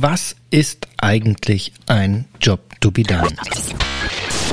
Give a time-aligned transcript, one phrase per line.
[0.00, 3.34] Was ist eigentlich ein Job to be done?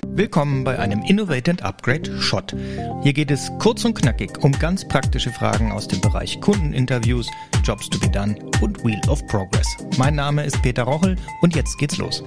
[0.08, 2.56] Willkommen bei einem Innovate and Upgrade Shot.
[3.04, 7.30] Hier geht es kurz und knackig um ganz praktische Fragen aus dem Bereich Kundeninterviews,
[7.64, 9.68] Jobs to be done und Wheel of Progress.
[10.00, 12.24] Mein Name ist Peter Rochel und jetzt geht's los.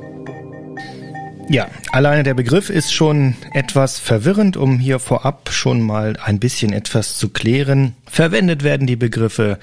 [1.50, 6.74] Ja, alleine der Begriff ist schon etwas verwirrend, um hier vorab schon mal ein bisschen
[6.74, 7.94] etwas zu klären.
[8.06, 9.58] Verwendet werden die Begriffe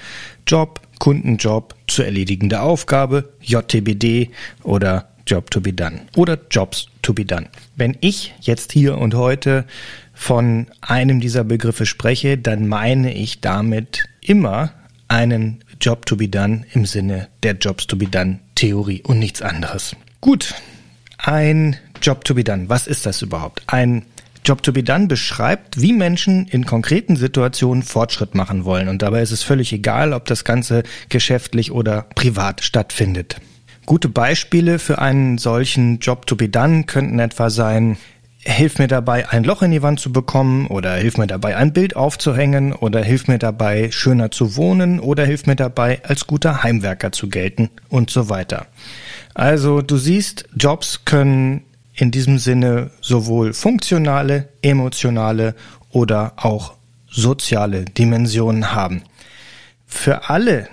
[0.48, 4.30] Job, Kundenjob, zu erledigende Aufgabe, JTBD
[4.64, 7.46] oder Job to be done oder Jobs to be done.
[7.76, 9.64] Wenn ich jetzt hier und heute
[10.12, 14.72] von einem dieser Begriffe spreche, dann meine ich damit immer
[15.06, 19.40] einen Job to be done im Sinne der Jobs to be done Theorie und nichts
[19.40, 19.94] anderes.
[20.20, 20.54] Gut,
[21.26, 22.68] ein Job to be done.
[22.68, 23.62] Was ist das überhaupt?
[23.66, 24.04] Ein
[24.44, 28.88] Job to be done beschreibt, wie Menschen in konkreten Situationen Fortschritt machen wollen.
[28.88, 33.40] Und dabei ist es völlig egal, ob das Ganze geschäftlich oder privat stattfindet.
[33.86, 37.96] Gute Beispiele für einen solchen Job to be done könnten etwa sein,
[38.38, 41.72] hilf mir dabei, ein Loch in die Wand zu bekommen oder hilf mir dabei, ein
[41.72, 46.62] Bild aufzuhängen oder hilf mir dabei, schöner zu wohnen oder hilf mir dabei, als guter
[46.62, 48.66] Heimwerker zu gelten und so weiter.
[49.36, 51.60] Also du siehst, Jobs können
[51.92, 55.54] in diesem Sinne sowohl funktionale, emotionale
[55.90, 56.72] oder auch
[57.10, 59.02] soziale Dimensionen haben.
[59.86, 60.70] Für alle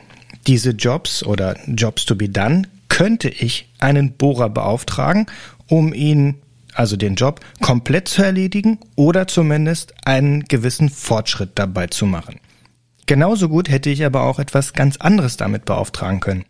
[0.47, 5.25] diese Jobs oder Jobs to be done könnte ich einen Bohrer beauftragen,
[5.67, 6.35] um ihn,
[6.73, 12.39] also den Job, komplett zu erledigen oder zumindest einen gewissen Fortschritt dabei zu machen.
[13.07, 16.45] Genauso gut hätte ich aber auch etwas ganz anderes damit beauftragen können.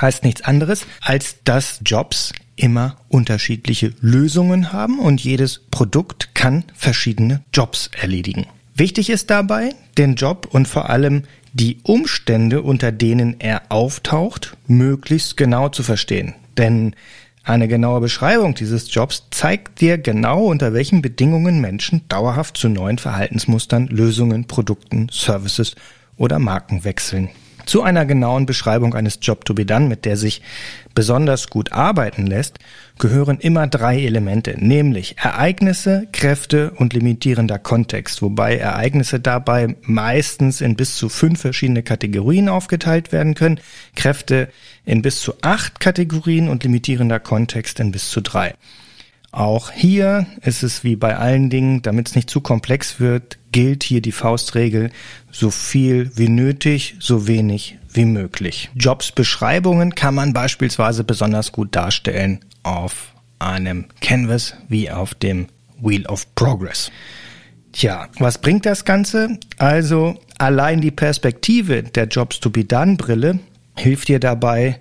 [0.00, 7.42] Heißt nichts anderes, als dass Jobs immer unterschiedliche Lösungen haben und jedes Produkt kann verschiedene
[7.52, 8.46] Jobs erledigen.
[8.74, 15.38] Wichtig ist dabei, den Job und vor allem die Umstände, unter denen er auftaucht, möglichst
[15.38, 16.34] genau zu verstehen.
[16.58, 16.94] Denn
[17.42, 22.98] eine genaue Beschreibung dieses Jobs zeigt dir genau, unter welchen Bedingungen Menschen dauerhaft zu neuen
[22.98, 25.76] Verhaltensmustern, Lösungen, Produkten, Services
[26.16, 27.30] oder Marken wechseln.
[27.66, 30.40] Zu einer genauen Beschreibung eines Job to be done, mit der sich
[30.94, 32.60] besonders gut arbeiten lässt,
[32.98, 40.76] gehören immer drei Elemente, nämlich Ereignisse, Kräfte und limitierender Kontext, wobei Ereignisse dabei meistens in
[40.76, 43.58] bis zu fünf verschiedene Kategorien aufgeteilt werden können,
[43.96, 44.48] Kräfte
[44.84, 48.54] in bis zu acht Kategorien und limitierender Kontext in bis zu drei.
[49.36, 53.84] Auch hier ist es wie bei allen Dingen, damit es nicht zu komplex wird, gilt
[53.84, 54.90] hier die Faustregel,
[55.30, 58.70] so viel wie nötig, so wenig wie möglich.
[58.74, 65.48] Jobsbeschreibungen kann man beispielsweise besonders gut darstellen auf einem Canvas wie auf dem
[65.82, 66.90] Wheel of Progress.
[67.72, 69.38] Tja, was bringt das Ganze?
[69.58, 73.40] Also allein die Perspektive der Jobs to be done Brille
[73.76, 74.80] hilft dir dabei,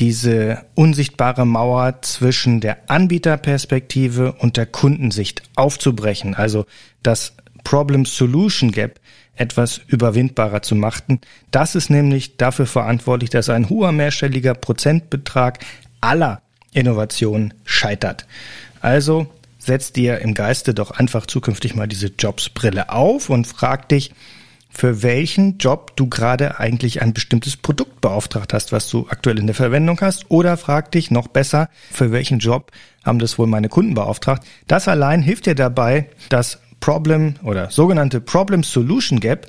[0.00, 6.64] diese unsichtbare Mauer zwischen der Anbieterperspektive und der Kundensicht aufzubrechen, also
[7.02, 7.34] das
[7.64, 8.98] Problem-Solution Gap
[9.36, 11.20] etwas überwindbarer zu machen.
[11.50, 15.58] Das ist nämlich dafür verantwortlich, dass ein hoher mehrstelliger Prozentbetrag
[16.00, 16.40] aller
[16.72, 18.26] Innovationen scheitert.
[18.80, 19.26] Also
[19.58, 24.12] setz dir im Geiste doch einfach zukünftig mal diese Jobsbrille auf und frag dich,
[24.70, 29.46] für welchen Job du gerade eigentlich ein bestimmtes Produkt beauftragt hast, was du aktuell in
[29.46, 30.30] der Verwendung hast.
[30.30, 32.70] Oder frag dich noch besser, für welchen Job
[33.04, 34.46] haben das wohl meine Kunden beauftragt.
[34.66, 39.46] Das allein hilft dir dabei, das Problem oder sogenannte Problem Solution Gap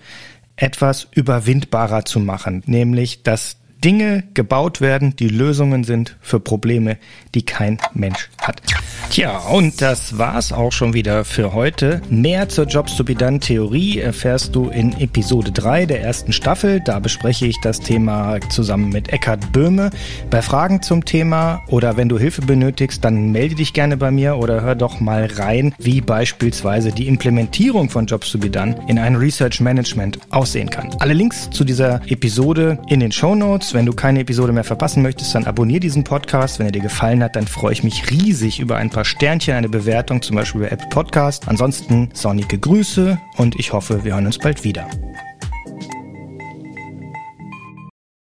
[0.57, 6.97] etwas überwindbarer zu machen, nämlich dass Dinge gebaut werden, die Lösungen sind für Probleme,
[7.33, 8.61] die kein Mensch hat.
[9.11, 12.01] Tja, und das war's auch schon wieder für heute.
[12.09, 16.79] Mehr zur Jobs to be done Theorie erfährst du in Episode 3 der ersten Staffel.
[16.79, 19.89] Da bespreche ich das Thema zusammen mit Eckhard Böhme.
[20.29, 24.37] Bei Fragen zum Thema oder wenn du Hilfe benötigst, dann melde dich gerne bei mir
[24.37, 28.97] oder hör doch mal rein, wie beispielsweise die Implementierung von Jobs to be done in
[28.97, 30.89] ein Research Management aussehen kann.
[30.99, 35.03] Alle Links zu dieser Episode in den Show Notes wenn du keine Episode mehr verpassen
[35.03, 36.59] möchtest, dann abonniere diesen Podcast.
[36.59, 39.67] Wenn er dir gefallen hat, dann freue ich mich riesig über ein paar Sternchen, eine
[39.67, 41.47] Bewertung, zum Beispiel bei Apple Podcast.
[41.47, 44.87] Ansonsten sonnige Grüße und ich hoffe, wir hören uns bald wieder.